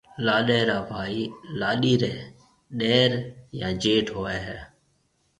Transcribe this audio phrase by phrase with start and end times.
[0.25, 1.21] لاڏيَ را ڀائي
[1.59, 2.13] لاڏيِ ريَ
[2.79, 3.11] ڏَير
[3.59, 4.59] يان جيٺ هوئي هيَ۔